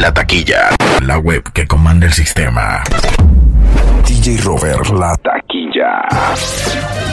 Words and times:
La 0.00 0.14
taquilla, 0.14 0.70
la 1.02 1.18
web 1.18 1.52
que 1.52 1.66
comanda 1.66 2.06
el 2.06 2.12
sistema. 2.14 2.82
DJ 4.06 4.38
Robert, 4.42 4.88
la 4.88 5.14
taquilla. 5.16 7.09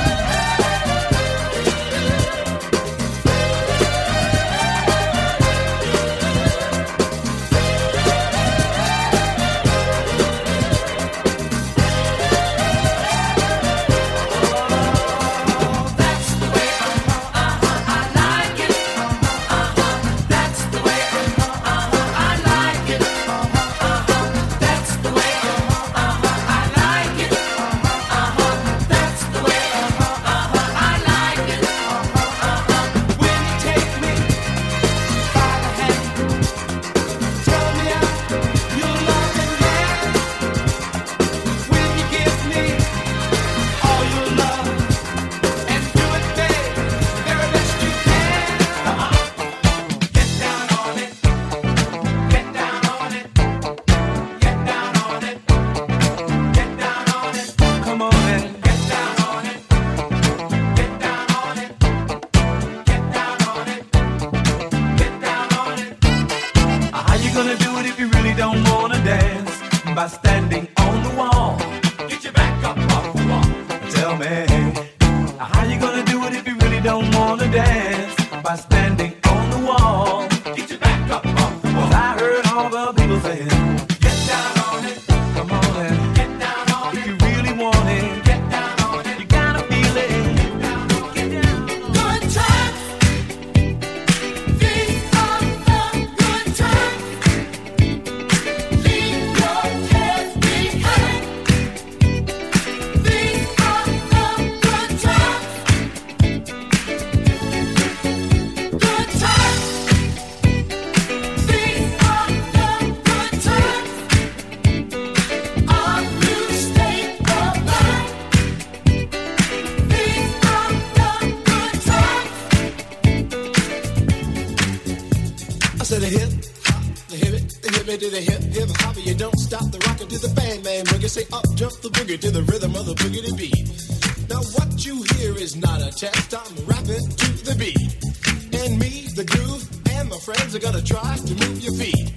contest. 135.97 136.35
I'm 136.35 136.65
rapping 136.65 137.09
to 137.09 137.31
the 137.43 137.55
beat. 137.57 138.61
And 138.61 138.79
me, 138.79 139.07
the 139.15 139.25
groove, 139.25 139.67
and 139.91 140.09
my 140.09 140.17
friends 140.17 140.55
are 140.55 140.59
gonna 140.59 140.81
try 140.81 141.17
to 141.17 141.33
move 141.33 141.63
your 141.63 141.73
feet. 141.73 142.16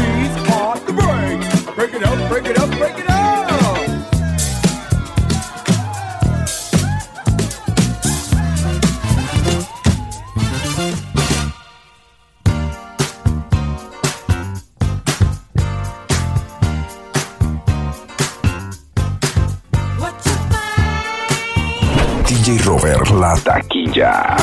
Ninja. 23.91 24.40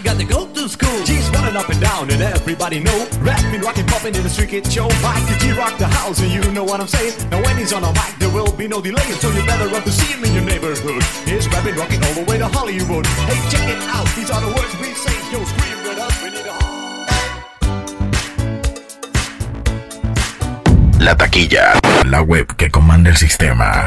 you 0.00 0.04
got 0.04 0.18
to 0.18 0.24
go 0.24 0.46
to 0.46 0.68
school. 0.68 1.04
G's 1.04 1.28
running 1.30 1.56
up 1.56 1.68
and 1.68 1.80
down, 1.80 2.10
and 2.10 2.22
everybody 2.22 2.80
know. 2.80 3.06
Rapping, 3.20 3.60
rocking, 3.60 3.86
popping 3.86 4.14
in 4.14 4.22
the 4.22 4.30
street 4.30 4.48
kid 4.48 4.66
show. 4.72 4.88
Mike 5.02 5.24
the 5.28 5.36
G-Rock 5.40 5.76
the 5.78 5.86
house, 5.86 6.20
and 6.20 6.32
you 6.32 6.40
know 6.52 6.64
what 6.64 6.80
I'm 6.80 6.88
saying. 6.88 7.12
Now 7.30 7.42
when 7.42 7.58
he's 7.58 7.72
on 7.72 7.84
a 7.84 7.92
mic, 7.92 8.16
there 8.18 8.30
will 8.30 8.52
be 8.52 8.66
no 8.66 8.80
delay, 8.80 9.04
so 9.20 9.30
you 9.30 9.44
better 9.44 9.68
run 9.68 9.82
to 9.82 9.92
see 9.92 10.12
him 10.14 10.24
in 10.24 10.32
your 10.32 10.44
neighborhood. 10.44 11.02
He's 11.28 11.46
rapping, 11.48 11.76
rocking 11.76 12.02
all 12.04 12.14
the 12.14 12.24
way 12.24 12.38
to 12.38 12.48
Hollywood. 12.48 13.06
Hey, 13.28 13.40
check 13.50 13.68
it 13.68 13.82
out, 13.92 14.08
these 14.16 14.30
are 14.30 14.40
the 14.40 14.48
words 14.48 14.74
we 14.80 14.94
say. 14.94 15.12
Yo, 15.32 15.44
scream 15.44 15.78
it 15.92 15.98
up, 15.98 16.12
we 16.22 16.30
need 16.30 16.46
a... 16.48 16.56
La 21.04 21.14
taquilla, 21.16 21.78
la 22.06 22.22
web 22.22 22.46
que 22.56 22.70
comanda 22.70 23.10
el 23.10 23.16
sistema. 23.16 23.86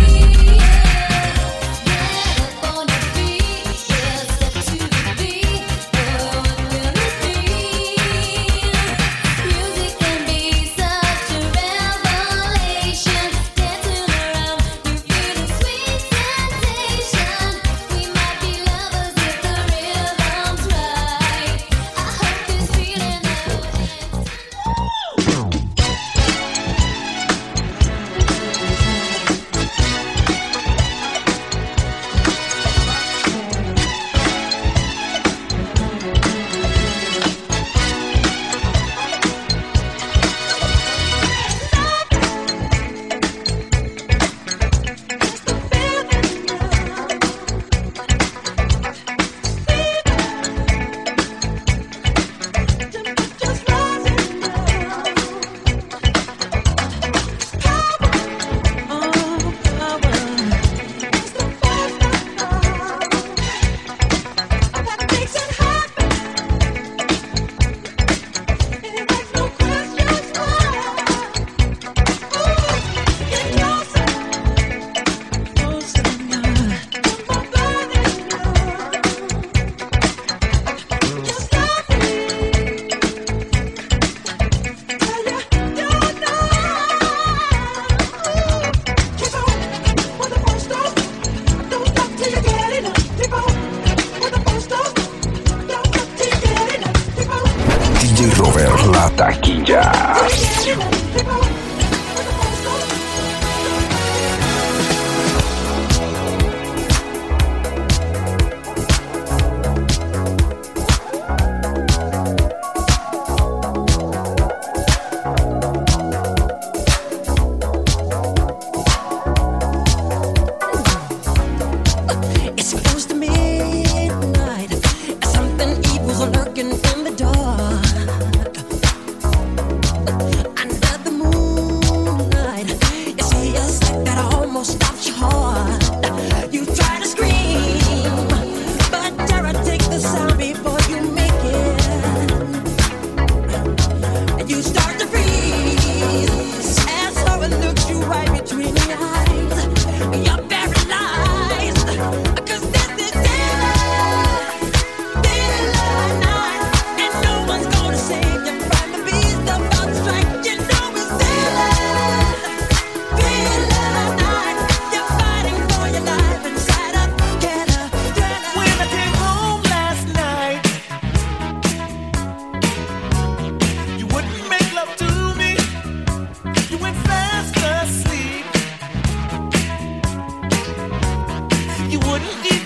Podcast. 99.71 101.50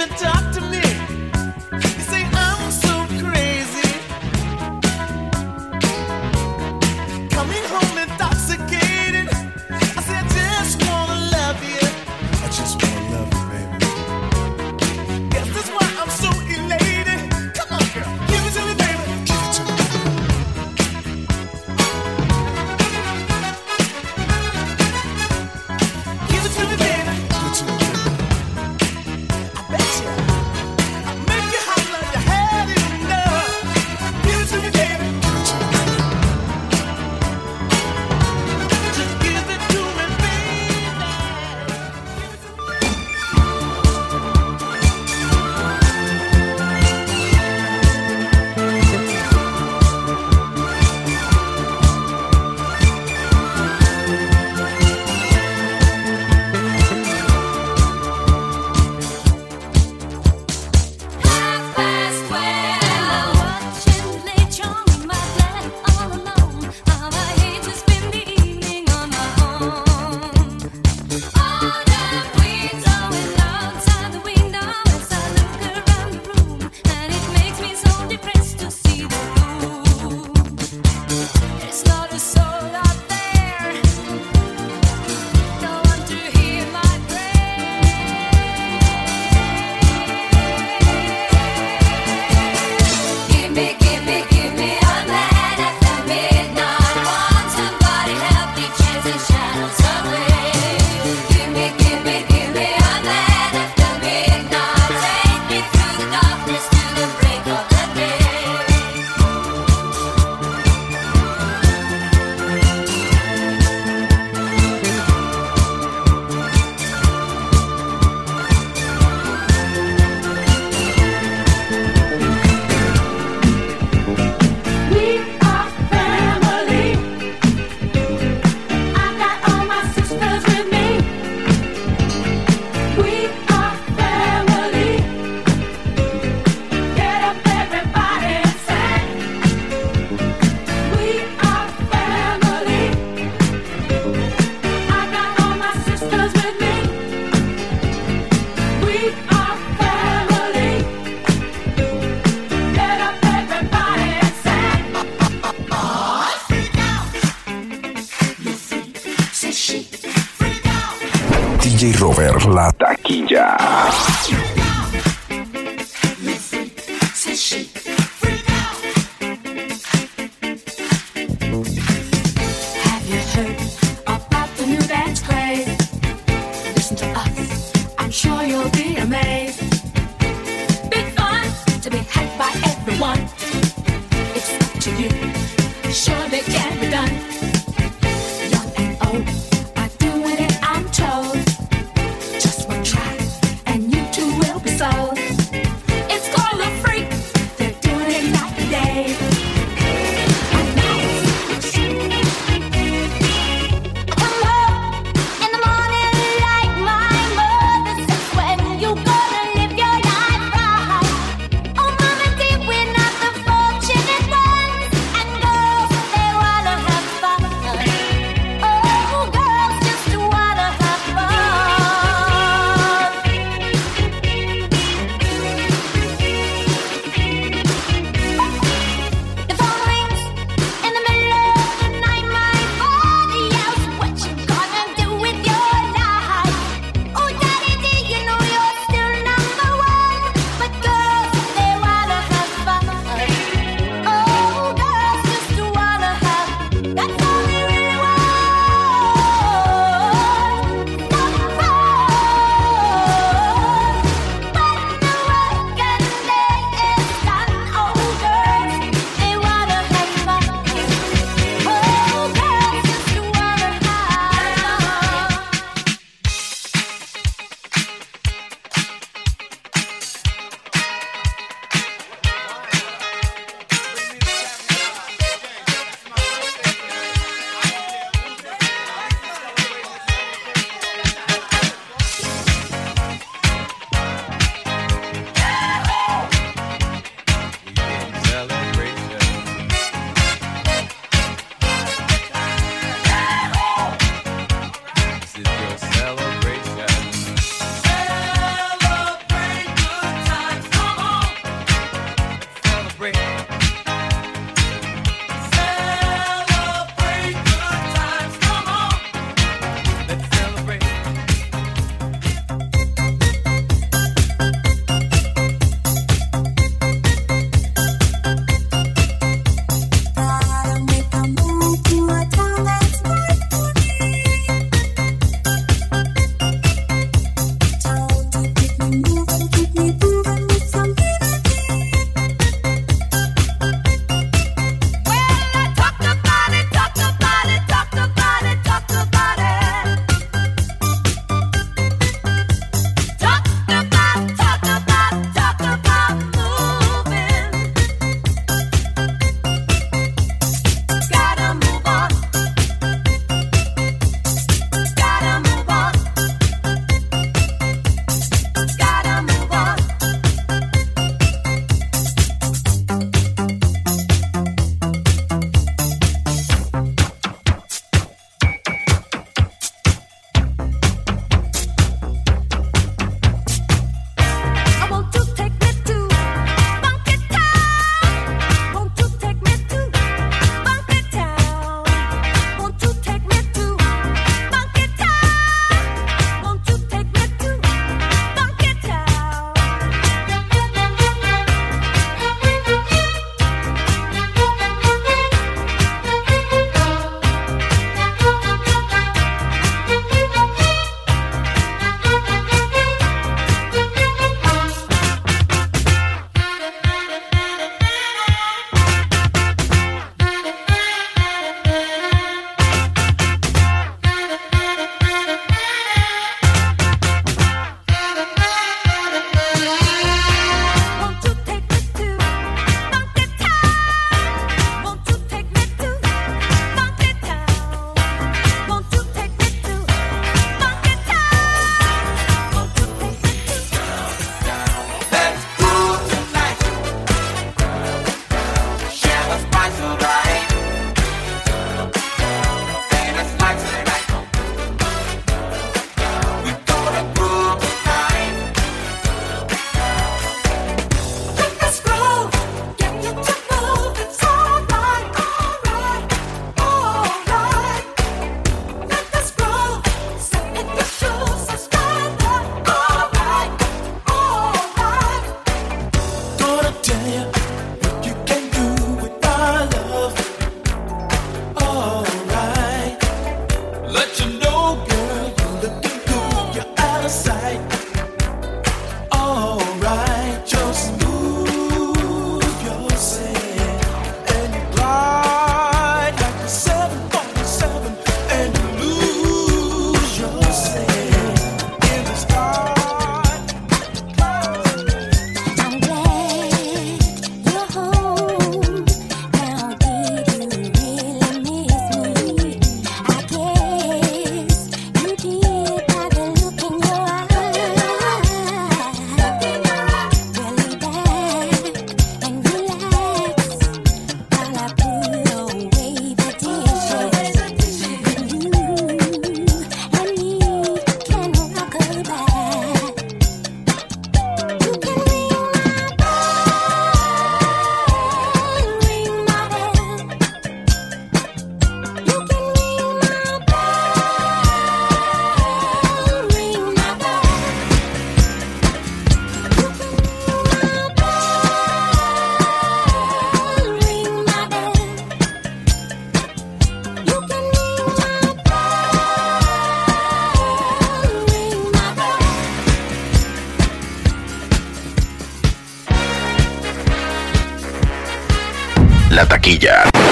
talk 0.08 0.52
to 0.54 0.62
me. 0.62 0.85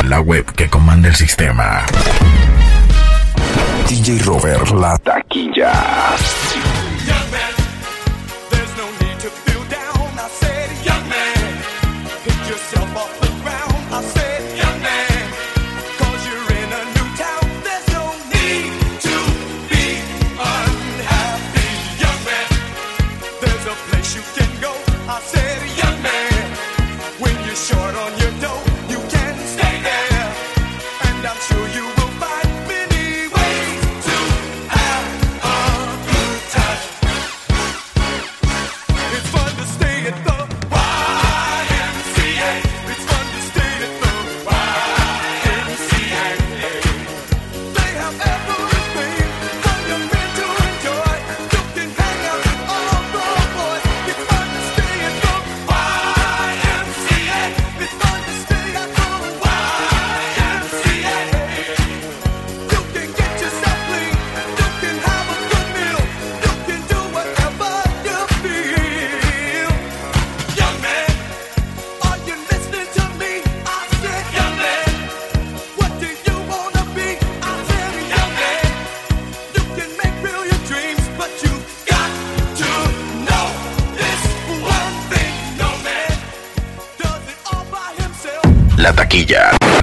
La 0.08 0.21
web 0.21 0.45
que 0.56 0.69
comanda 0.69 1.10
el 1.10 1.15
sistema. 1.15 1.82
DJ 3.89 4.19
Robert 4.23 4.69
La 4.71 4.97
Taquilla. 4.97 5.71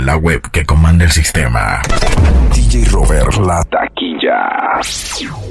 La 0.01 0.17
web 0.19 0.43
que 0.51 0.67
comanda 0.67 1.07
el 1.07 1.11
sistema. 1.11 1.81
DJ 2.53 2.85
Robert 2.91 3.39
La 3.39 3.65
Taquilla. 3.65 5.50